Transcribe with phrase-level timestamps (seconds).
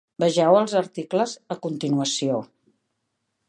[0.21, 2.43] Vegeu els articles a continuació.